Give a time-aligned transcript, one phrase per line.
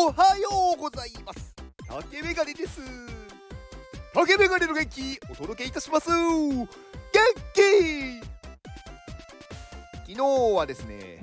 [0.00, 0.48] おはよ
[0.78, 1.56] うございます。
[1.88, 2.80] 竹メガネです。
[4.14, 6.08] 竹メガネの元気お届けいたします。
[6.08, 6.68] 元
[7.52, 8.20] 気。
[10.06, 10.22] 昨日
[10.54, 11.18] はですね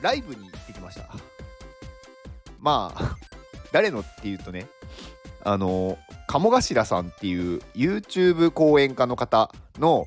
[0.00, 1.08] ライブに行ってきました。
[2.60, 3.16] まあ
[3.72, 4.68] 誰のっていうとね
[5.42, 5.98] あの
[6.28, 9.50] 鴨頭さんっていう YouTube 講演家の方
[9.80, 10.06] の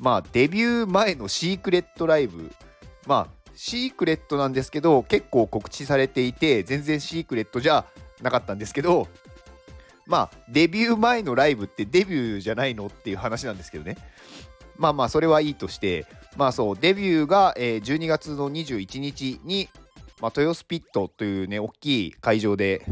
[0.00, 2.50] まあデビュー前のシークレットライブ。
[3.06, 7.86] まあシークレットなんですけど結構告知されていて全然シークレットじゃ
[8.22, 9.08] なかったんですけど
[10.06, 13.96] まあデビュー前のライブってデビューじゃないのっていう話なんですけどね。
[14.76, 19.68] まあまあそれはいいとしてまあそうデビューが、え、12月の21日に、
[20.20, 22.86] まあ、豊洲ピットというね大きい会場で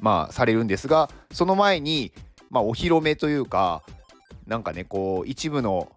[0.00, 2.12] まあされるんですがその前に、
[2.50, 3.84] まあ、お披露目というか
[4.48, 5.92] なんかねこう一部の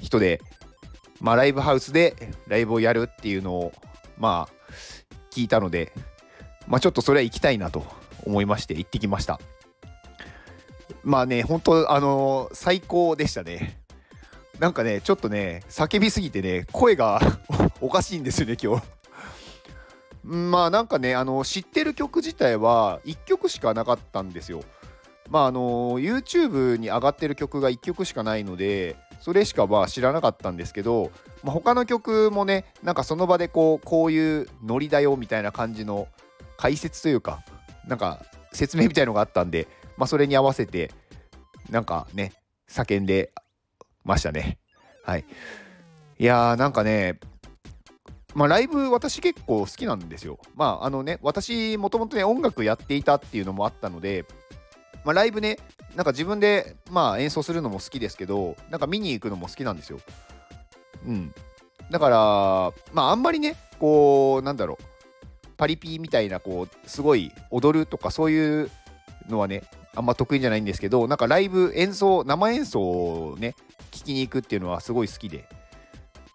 [0.00, 0.40] 人で
[1.22, 2.16] まあ、ライブハウスで
[2.48, 3.72] ライブをやるっていうのを、
[4.18, 4.72] まあ、
[5.30, 5.92] 聞いたので、
[6.66, 7.86] まあ、ちょっとそれは行きたいなと
[8.26, 9.40] 思いまして行ってきました。
[11.04, 13.78] まあね、本当あのー、最高でしたね。
[14.58, 17.20] なんかね、ちょっとね、叫びすぎてね、声が
[17.80, 18.86] おかしいんですよね、今日。
[20.24, 24.62] まあなんかね、あの知ってる曲自体は1曲しかなかったんですよ。
[25.30, 31.12] まああの YouTube に上がってる曲が1曲しかないので、それしかは知らなかったんですけど、
[31.44, 36.08] まあ、他の曲もねなんかその場でこうこういうノリだよみたいな感じの
[36.56, 37.44] 解説というか
[37.86, 40.90] なんか説明みたいのがあったんで、まあ、それに合わせて
[41.70, 42.32] なんかね
[42.68, 43.32] 叫んで
[44.04, 44.58] ましたね。
[45.04, 45.24] はい。
[46.18, 47.20] いやーなんかね
[48.34, 50.40] まあライブ私結構好きなんですよ。
[50.56, 54.24] まああのね私もともとね音楽やっていたっていうのもあったので
[55.04, 55.58] まあ、ライブね
[55.96, 60.00] なんか自分でまあ演奏するのも好きですけどなんか見に行くのも好きなんですよ。
[61.06, 61.34] うん。
[61.90, 62.16] だから
[62.92, 68.70] まああんまりねこうなんだろうパリピみたいなこうすごい踊るとかそういう
[69.28, 69.62] のはね
[69.94, 73.54] あんま得意じゃないんですけどなんかライブ演奏生演奏をね
[73.90, 75.48] 聞きに行くっていうのはすごい好きで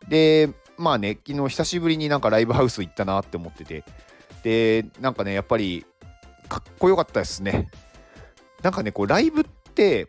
[0.07, 3.83] でまあね昨日久しぶりになんかライブハウス行ったなって思ってて
[4.43, 5.85] でなんかねやっぱり
[6.47, 7.69] かっこよかったですね
[8.67, 10.07] なんかねこうライブって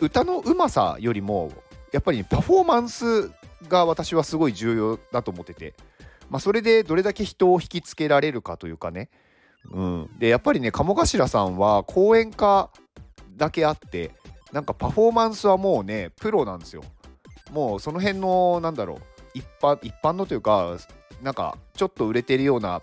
[0.00, 1.52] 歌のうまさよりも
[1.92, 3.30] やっぱり、ね、パフォーマンス
[3.68, 5.74] が私はすごい重要だと思ってて、
[6.28, 9.10] まあ、それでどれだけ人を引きつけられるかというかね、
[9.70, 12.68] うん、でやっぱりね鴨頭さんは講演家
[13.36, 14.10] だけあって
[14.50, 16.82] なんかパフォーマンスはもうねプロなんですよ。
[17.52, 18.98] もうその辺のなんだろう
[19.34, 20.78] 一般一般のというか
[21.22, 22.82] なんかちょっと売れてるような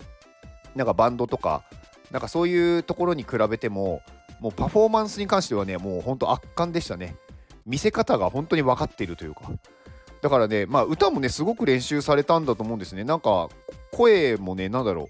[0.74, 1.64] なんかバンドとか
[2.10, 4.00] なんかそういうところに比べても
[4.42, 7.14] もうパフォーマンスに関してはね、もう本当圧巻でしたね。
[7.64, 9.42] 見せ方が本当に分かっているというか。
[10.20, 13.04] だからね、まあ歌もね、すごく練習されたんだと思うんですね。
[13.04, 13.48] なんか
[13.92, 15.08] 声もね、なんだろ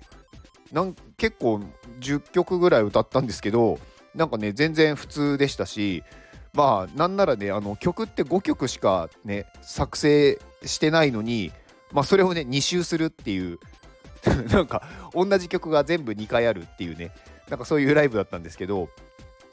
[0.70, 0.74] う。
[0.74, 1.62] なん結構
[2.00, 3.78] 10曲ぐらい歌ったんですけど、
[4.14, 6.04] なんかね、全然普通でしたし、
[6.52, 11.52] まあなんならね、あの曲って5曲しかね、作成してないのに、
[11.90, 13.58] まあそれをね、2周するっていう、
[14.52, 17.12] なんか同じ曲が全部2回あるっていうね、
[17.48, 18.88] なんかそういうライブだったんですけど、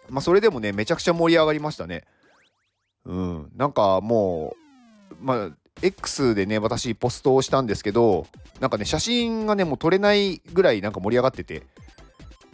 [0.10, 2.06] まあ、それでもねめちゃくちゃ盛り上がりましたね。
[3.06, 3.52] うん。
[3.56, 4.56] なんかも
[5.12, 5.50] うまあ
[5.82, 8.28] X でね私ポストをしたんですけど
[8.60, 11.64] なんかね写真がねもう撮れないぐらいなんか盛り上がってて。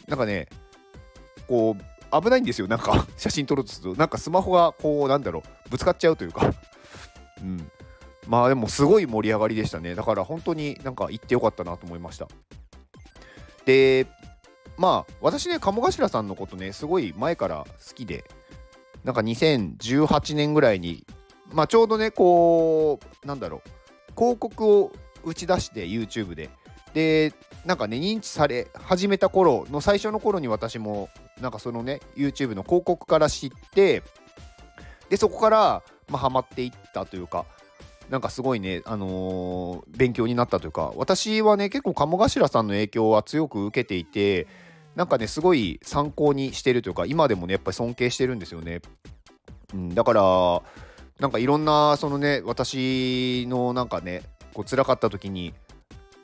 [0.07, 0.47] なんかね
[1.47, 2.67] こう危ないんですよ。
[2.67, 3.99] なんか 写真撮ろうとすると。
[3.99, 6.53] なんかスマホがこうなんだろうぶつかっちゃうというか。
[7.41, 7.71] うん。
[8.27, 9.95] まあでもすごい盛り上がりでしたね。
[9.95, 12.27] だから本当になんか行ってよかったなと思いました。
[13.65, 14.07] で
[14.77, 18.25] まあ私ね鴨頭さんのことねすごい前から好きで
[19.03, 21.05] なんか2018年ぐらいに
[21.51, 23.69] まあちょうどねこうなんだろう
[24.17, 24.91] 広告を
[25.23, 26.49] 打ち出して YouTube で。
[26.93, 27.33] で
[27.65, 31.09] なんかね認知され始めた頃の最初の頃に私も
[31.41, 34.01] なんかそのね YouTube の広告から知って
[35.09, 37.45] でそこからまあハマっていったというか
[38.09, 44.47] なんかすごいね、あのー、勉強になったというか私はね結構鴨頭さんの影響は強く受けていて
[44.95, 48.81] なんかねすごい参考にしてるというか今でもねやっぱり尊敬してるんですよね。
[49.73, 50.61] うん、だから
[51.19, 55.53] なんかいろんなそのね私のなんかねこう辛かった時に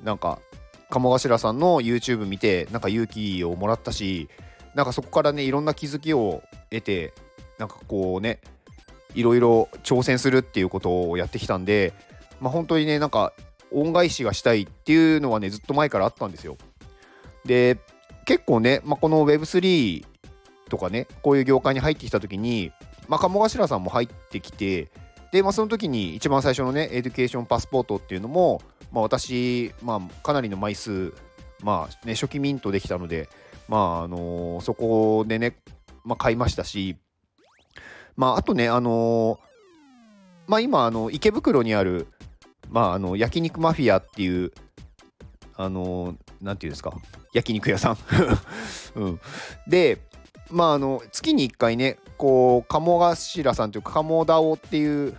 [0.04, 0.40] なんか
[0.90, 4.30] 鴨頭さんの YouTube 見てなんか勇気をもらったし
[4.76, 7.14] なんかそこからねいろんな気づきを得て
[7.58, 8.40] なんかこうね
[9.14, 11.94] いろいろ挑戦するっていうことをやってきたんで
[12.40, 13.34] まあ本当にねなんか
[13.74, 16.58] 恩返しがしたいっていうのはねずっと前からあったんですよ。
[17.46, 17.78] で
[18.26, 20.06] 結構ね、まあ、この Web3
[20.70, 22.72] とかねこういう業界に入ってきた時に、
[23.08, 24.90] まあ、鴨頭さんも入ってきて
[25.32, 31.14] で、まあ、その時に一番最初のね Education Passport っていうのも、まあ、私、まあ、かなりの枚数
[31.64, 33.30] まあね初期ミントできたので
[33.68, 35.58] まああのーそこでね、
[36.04, 36.98] まあ、買いましたし
[38.16, 39.52] まああとねあのー
[40.48, 42.08] まあ今あの池袋にある
[42.70, 44.52] まああの焼肉マフィアっていう
[45.56, 46.94] あのーなんていうんですか？
[47.34, 47.98] 焼肉屋さん、
[48.96, 49.20] うん、
[49.68, 50.00] で
[50.50, 55.18] まああの月に1回ねこう鴨頭さんというか鴨ダオっていう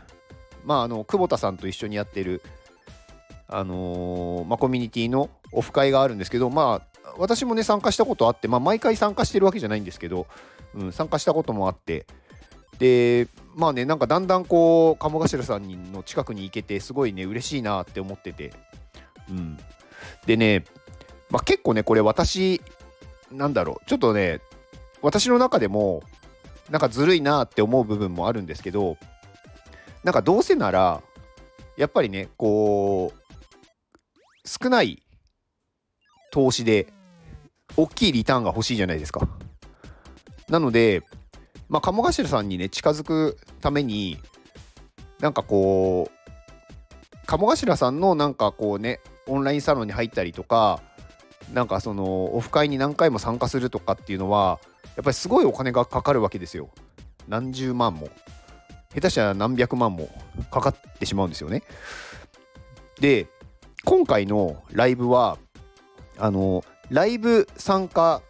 [0.64, 2.42] まああの久保田さんと一緒にやってる
[3.48, 10.26] あのーまあ、コミュニティのオフ会があるんですけどまあ私もね参加したことあって、まあ、毎回参加してるわけじゃないんですけど、
[10.74, 12.06] うん、参加したこともあって
[12.78, 18.52] でまあねなんかだんだんこう鴨頭さんの近くに行けてすごいね嬉しいなって思ってて、
[19.28, 19.58] うん、
[20.26, 20.64] でね、
[21.32, 22.60] まあ、結構ねこれ私
[23.32, 24.40] なんだろうちょっとね
[25.00, 26.02] 私の中でも
[26.70, 28.98] なんかずるいなって思う部分もあるんですけど
[30.04, 31.02] なんかどうせなら
[31.78, 33.38] やっぱりねこう
[34.44, 35.02] 少ない
[36.30, 36.92] 投資で
[37.78, 39.26] 大きいリターンが欲しいじゃないですか。
[40.50, 41.02] なので、
[41.70, 44.18] まあ、鴨頭さんにね近づくために
[45.20, 50.82] なんかこう鴨頭さんのなんかこうねオンラインサロンに入ったりとか
[51.52, 54.60] なんかそのオフ会に何回も参加するとかっていうのは
[54.96, 56.70] やっぱりすごいお金がかかるわけですよ。
[57.28, 58.08] 何十万も
[58.94, 60.08] 下手したら何百万も
[60.50, 61.62] かかってしまうんですよね。
[63.00, 63.26] で
[63.84, 65.38] 今回のライブは
[66.18, 68.22] あのライブ参加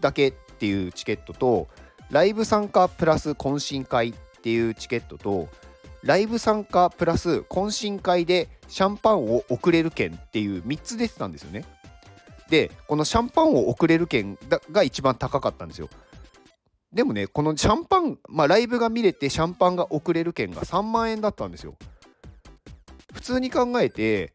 [0.00, 1.68] だけっていうチケットと
[2.10, 5.48] ライブ参加プラス懇親会っていうチケットと
[6.02, 11.64] ライブ参加プラス懇親会でシャンパンを送れる券っていう3つ出てたんですよね。
[12.48, 14.38] でこのシャンパンを送れる券
[14.72, 15.88] が一番高かったんですよ。
[16.92, 21.74] でもねこのシャンパンまあライブが見れてシャンパンが送れる券が3万円だったんですよ。
[23.12, 24.32] 普通に考えて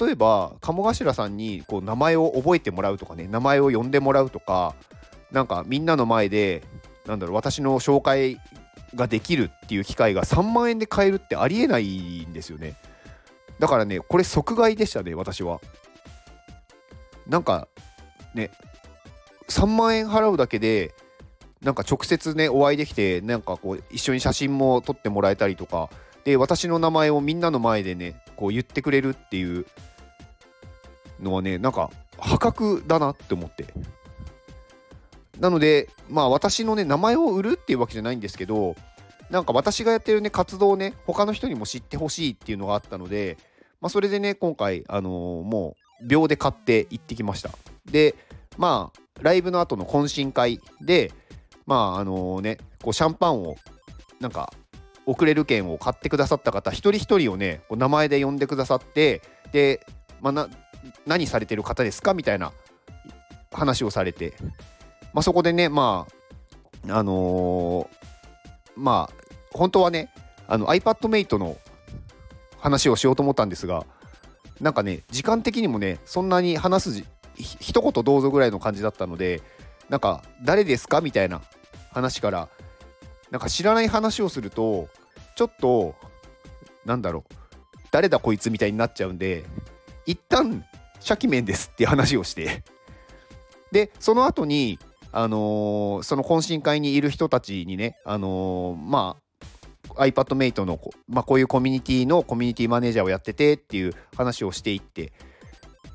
[0.00, 4.74] 例えば鴨頭さんにこう名前を覚えてもらうとかね名前を呼んでもらうとか
[5.30, 6.62] なんかみんなの前で
[7.06, 8.38] なんだろう私の紹介
[8.94, 12.76] ができるっていう機会が3万円で買えるってありえないんですよね
[13.58, 15.60] だからねこれ即買いでしたね私は
[17.26, 17.68] なんか
[18.34, 18.50] ね
[19.48, 20.94] 3万円払うだけで
[21.62, 25.88] なんか直接ねお会いできてなんかこう一緒に写真も撮ってもらえたりとか
[26.24, 29.66] で私の名前をみんなの前でねこう言ってくれるっていう
[31.20, 33.66] のはねなんか破格だなって思って。
[35.40, 38.76] なのでまあ私のね名前を売るっていうわけじゃないんですけど
[39.30, 43.36] なんか私がやってるね活動をね他の人にも知ってほしいっていうのがあったので、
[43.80, 47.50] まあ、それでね今回あのーもう秒で買って行ってきました。
[47.86, 48.14] で
[48.56, 51.12] まあライブの後の懇親会で
[51.66, 53.56] まああのねこうシャンパンを
[54.20, 54.52] なんか
[55.06, 59.22] 送れる券を買ってくださった方一人一人をねこう名前で呼んでくださって
[59.52, 59.84] で、
[60.20, 60.48] まあ、な
[61.06, 62.14] 何されてる方ですか？
[62.14, 62.52] みたいな
[63.52, 64.34] 話をされて、
[65.12, 66.06] まあ、そこでねま
[66.88, 68.04] ああのー
[68.76, 70.12] まあ本当はね
[70.48, 71.56] あの iPadMate の
[72.58, 73.86] 話をしようと思ったんですが
[74.60, 77.04] なんかね時間的にもねそんなに話すじ
[77.36, 79.42] 一言どうぞぐらいの感じだったので
[79.88, 81.42] なんか誰ですかみたいな
[81.92, 82.48] 話から
[83.30, 84.88] なんか知らない話をすると
[85.36, 85.94] ちょっと
[86.84, 87.34] なんだろう
[87.90, 89.44] 誰だこいつみたいになっちゃうんで
[90.06, 90.64] 一旦
[91.00, 92.62] シャキメンですっていう話をして
[93.72, 94.78] でその後に
[95.12, 99.23] あのーその懇親会にいる人たちにねあのーまあ
[99.96, 105.12] iPadMate のこ,、まあ、こういうコミュニティのコミュニティマネージャーをやっててっていう話をしていって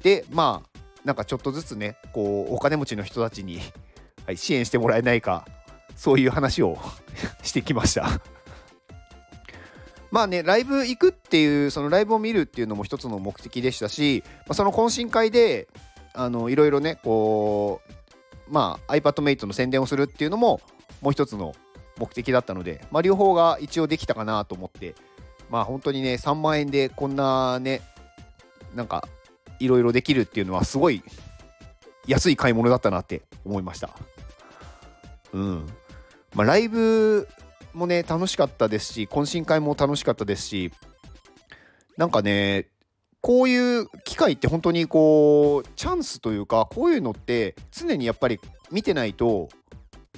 [0.01, 3.59] でまあなんかちょっとずつねこうお金持ちの人たちに、
[4.25, 5.47] はい、支援してもらえないか
[5.95, 6.77] そういう話を
[7.41, 8.21] してきました。
[10.11, 15.67] まあねライブ行くっていうそのライブを見るっていうのも一つの目的でしたし、まあ、その懇親会で
[16.13, 20.61] あのいろいろねこうまあ iPadMate の宣伝をするっていうのも
[21.01, 21.53] もう一つの
[21.99, 24.95] 目的だったので、まあ、両方が一応できたかなと思って
[25.49, 27.81] まあ本当にね3万円でこんなね
[28.73, 29.07] なんか
[29.59, 31.03] いろいろできるっていうのはすごい
[32.07, 33.89] 安い買い物だったなって思いました。
[35.33, 35.67] うん。
[36.33, 37.27] まあライブ
[37.73, 40.71] もね楽しかったですし懇親会も楽しかったですし
[41.97, 42.67] なんかね
[43.21, 48.39] こういう機会って本当にこうチャンスというかこういうのって常にやっぱり
[48.71, 49.49] 見てないと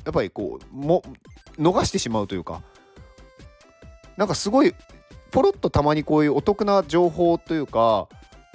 [0.06, 1.02] やっぱりこうも
[1.60, 2.62] 逃してしまうというか
[4.18, 4.74] なんかすごい
[5.32, 8.08] ポロッとたまにこういうお得な情報というか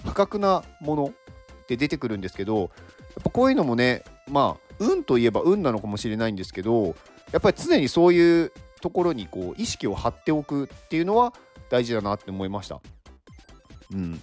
[0.04, 2.68] 破格なものって出てくるんですけどやっ
[3.24, 6.94] ぱこういうのもねまあ運といえば運なのかもしれないんですけど
[7.32, 11.32] やっぱり常にそういうところにこう意識を張っておくっていうのは
[11.70, 12.80] 大事だなって思いました。
[13.92, 14.20] うん、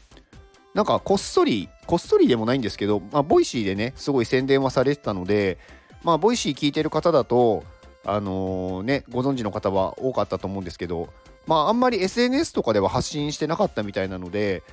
[0.73, 5.57] なんかこっそりこっそりでもないんですけど、まあ、 Voicy でねすごい宣伝はされてたので
[6.03, 7.63] まあ Voicy 聞いてる方だと
[8.05, 11.09] あのー、ねご存知の方は多かったと思うんですけど
[11.47, 14.63] まああんまり SNS とかでは発信してなかったみたいなので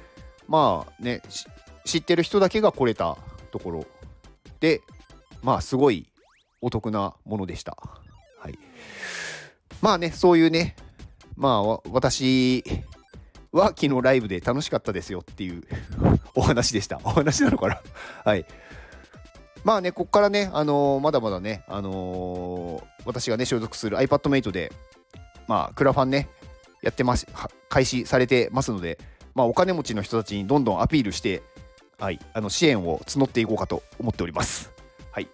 [0.49, 1.22] まあね
[1.84, 3.16] 知ってる人だけが来れた
[3.50, 3.87] ところ
[4.60, 4.82] で
[5.42, 6.06] まあすごい
[6.60, 7.76] お得なものでした。
[8.38, 8.58] はい、
[9.80, 10.76] まあねそういうね
[11.37, 12.64] まあ私
[13.52, 15.62] は昨日ライブで楽しかったですよっていう
[16.34, 17.00] お話でした。
[17.02, 17.80] お話なのかな？
[18.25, 18.44] はい。
[19.64, 24.72] まあね、ここからね、あのー、まだまだね、あのー、私がね、所属する iPadMate で、
[25.46, 26.28] まあ、クラファンね、
[26.82, 27.26] やってます、
[27.68, 28.98] 開始されてますので、
[29.34, 31.42] まあ、お金持ちの人たちにどんどんアピールして、
[31.98, 34.72] はい、あの支援を募っていこうかと思っております。
[35.12, 35.28] はい。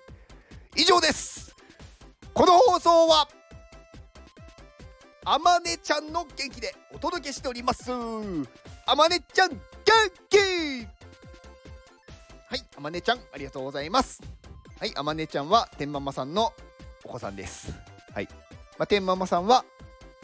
[0.76, 1.56] 以上です
[2.34, 3.28] この放送は
[5.24, 9.58] あまねちゃんの元気でお届けしておりますあまねちゃん元
[10.28, 10.95] 気
[12.56, 14.22] はいあまねちゃんありがとうございます。
[14.80, 16.54] はいあまねちゃんは天ママさんの
[17.04, 17.74] お子さんです。
[18.14, 18.28] はい、
[18.78, 19.66] まあ、天ママさんは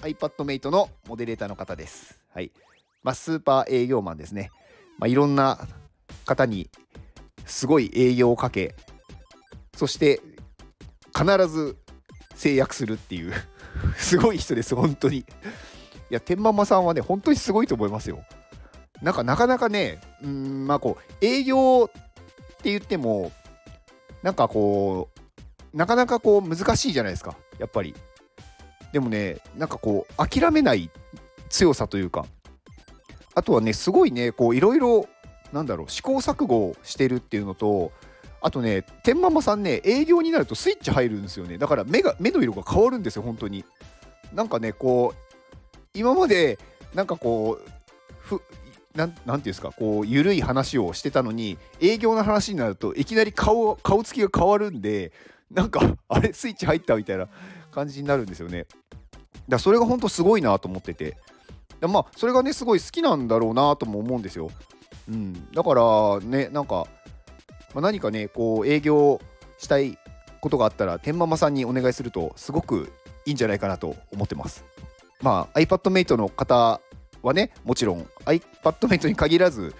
[0.00, 2.18] iPadMate のモデレーターの方です。
[2.32, 2.50] はい。
[3.02, 4.50] まあ、スーパー営業マンですね、
[4.98, 5.58] まあ、いろんな
[6.24, 6.70] 方に
[7.44, 8.76] すごい営業をかけ
[9.76, 10.22] そして
[11.14, 11.76] 必ず
[12.34, 13.34] 制約するっていう
[13.98, 15.18] すごい人です、本当に。
[15.18, 15.24] い
[16.08, 18.20] や、天ママさんはね、本当にすごいと思いますよ。
[19.02, 21.90] なんか、なかなかね、うん、まあこう、営業
[22.62, 23.32] って言っても、
[24.22, 25.08] なんかこ
[25.74, 27.92] う、なかなかこう、難しいじゃないですか、やっぱり。
[28.92, 30.88] でもね、なんかこう、諦めない
[31.48, 32.24] 強さというか、
[33.34, 35.08] あとはね、すごいね、こう、いろいろ、
[35.52, 37.90] なんだろう、試行錯誤してるっていうのと、
[38.40, 41.58] あとね、天ママさんね、営業になるとスイッチ入るんですよね。
[41.58, 43.64] だから目が目の色が変わるんですよ、本当に。
[44.32, 45.36] なんかね、こう、
[45.94, 46.60] 今まで、
[46.94, 47.70] なんかこう、
[48.20, 48.40] ふ
[48.94, 55.12] なんなんていうんですか、こう、緩い話をしてたのに、営業の話になると、いきなり顔、顔つきが変わるんで、
[55.50, 57.28] なんか、あれ、スイッチ入ったみたいな
[57.70, 58.66] 感じになるんですよね。
[59.48, 61.16] だそれが本当すごいなと思ってて。
[61.80, 64.50] まあ、それがね、すごい好きなんだろうなとも思うんですよ。
[65.08, 65.50] うん。
[65.52, 66.86] だからね、なんか、
[67.74, 69.20] まあ、何かねこう営業
[69.58, 69.98] したい
[70.40, 72.92] ことがあったら天ママさんにお願いするとすごく
[73.24, 74.64] いいんじゃないかなと思ってます
[75.22, 76.80] まあ iPadMate の方
[77.22, 79.74] はねもちろん iPadMate に限らず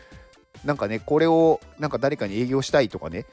[0.64, 3.26] なんかねこれをなんか誰かに営業したいとかね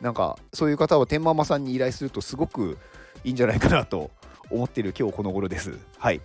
[0.00, 2.78] なんかそういう方は天ママさんに依頼するとすごく
[3.24, 4.10] いいんじゃないかなと
[4.50, 6.20] 思ってる今日この頃ですはい、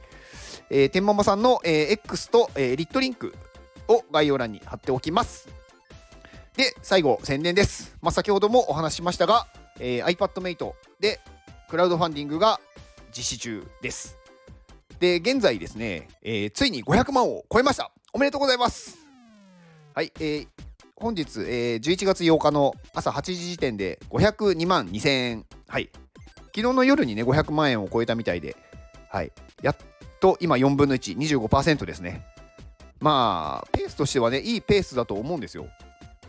[0.69, 3.35] えー、天ママさんの、えー、X と、えー、リットリンク
[3.87, 5.49] を概要欄に貼っておきます
[6.57, 7.97] で、最後、宣伝です。
[8.01, 9.47] まあ、先ほどもお話ししましたが、
[9.79, 11.19] えー、iPadMate で
[11.69, 12.61] クラウドファンディングが
[13.15, 14.17] 実施中です。
[14.99, 17.91] で、現在ですね、えー、ついに500万を超えました。
[18.13, 18.97] おめでとうございます。
[19.93, 20.47] はい、えー、
[20.95, 25.45] 本日、えー、11月8日の朝8時時点で502万2000円。
[25.67, 25.89] はい。
[26.55, 28.55] 昨日の夜にね、500万円を超えたみたいで、
[29.09, 29.31] はい。
[29.61, 29.77] やっ
[30.19, 32.25] と今4分の1、25%ですね。
[32.99, 35.67] まあ、ペースとしてはね、いいペースだと思うんですよ。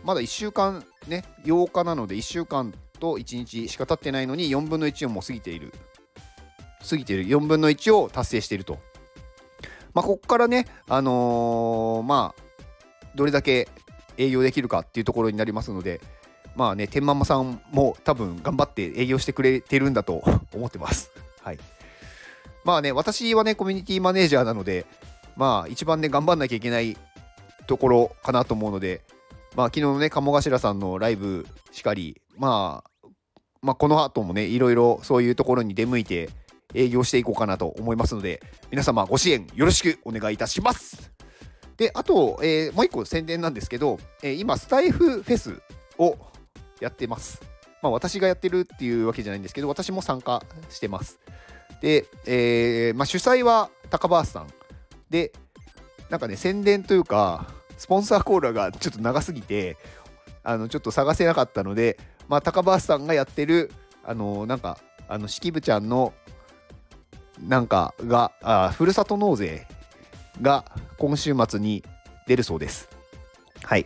[0.03, 5.73] まだ1週間ね、8日なので1週間と1日しか経ってないのに4分の1をもう過ぎている。
[6.87, 8.79] 過ぎている4分の1を達成していると。
[9.93, 12.43] まあ、ここからね、あのー、まあ、
[13.15, 13.67] どれだけ
[14.17, 16.01] 営業できるかっていうところになりますので、
[16.55, 21.11] まあね、天ママさんも多分頑張って営業してくれてるんだと 思ってます。
[21.41, 21.59] はい。
[22.63, 24.85] まあね、私はね、コミュニティマネージャーなので、
[25.35, 26.97] まあ一番ね、頑張んなきゃいけない
[27.67, 29.01] ところかなと思うので、
[29.55, 33.09] まあ、昨日のね、鴨頭さんのライブしかり、まあ、
[33.61, 36.29] まあ、この後もね、いろいろそういうところに出向いて
[36.73, 41.11] 営業していこうかなと思いますので、皆様ご支援よろしくお願いいたします。
[41.77, 45.61] で、あと、えー、もう一個宣伝なんですけど、えー、今、スタイフフェス
[45.97, 46.17] を
[46.79, 47.41] やってます。
[47.81, 51.19] まあ、私がやってるっていうわけじゃないんですけど、私も参加してます。
[51.81, 54.47] で、えー、まあ、主催は高橋さん。
[55.09, 55.31] で、
[56.09, 57.47] なんかね、宣伝というか、
[57.77, 59.77] スポンサーコーラがちょっと長すぎて、
[60.43, 63.71] あの、ちょっと探せなかったので、まあ、高橋さんがやってる、
[64.03, 66.13] あの、なんか、あの、式部ちゃんの、
[67.39, 69.67] なんかが、あふるさと納税
[70.41, 70.65] が
[70.97, 71.83] 今週末に
[72.27, 72.89] 出るそうです。
[73.63, 73.85] はい。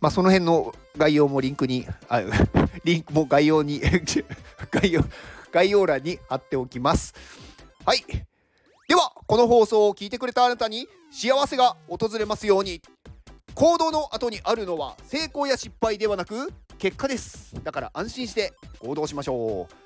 [0.00, 2.22] まあ、その辺の概要もリンクに、あ、
[2.84, 3.80] リンクも概要に
[4.70, 5.04] 概要、
[5.50, 7.14] 概要欄に貼っておきます。
[7.84, 8.04] はい。
[8.88, 12.80] では、この放送を聞いてくれたあなたに幸せが訪れますように
[13.54, 19.85] 行動の後にあるのは成功や失敗ではなく結果ですだから安心して行動しましょう